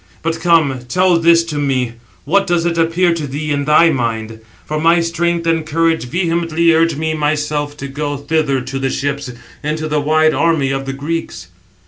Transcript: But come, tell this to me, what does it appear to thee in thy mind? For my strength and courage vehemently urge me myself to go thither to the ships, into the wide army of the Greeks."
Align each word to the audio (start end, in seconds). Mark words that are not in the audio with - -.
But 0.23 0.39
come, 0.39 0.79
tell 0.89 1.19
this 1.19 1.43
to 1.43 1.59
me, 1.59 1.91
what 2.25 2.47
does 2.47 2.65
it 2.65 2.75
appear 2.75 3.13
to 3.13 3.27
thee 3.27 3.51
in 3.51 3.65
thy 3.65 3.91
mind? 3.91 4.39
For 4.65 4.79
my 4.79 4.99
strength 4.99 5.45
and 5.45 5.63
courage 5.63 6.05
vehemently 6.07 6.73
urge 6.73 6.95
me 6.95 7.13
myself 7.13 7.77
to 7.77 7.87
go 7.87 8.17
thither 8.17 8.61
to 8.61 8.79
the 8.79 8.89
ships, 8.89 9.31
into 9.63 9.87
the 9.87 10.01
wide 10.01 10.33
army 10.33 10.71
of 10.71 10.87
the 10.87 10.93
Greeks." 10.93 11.49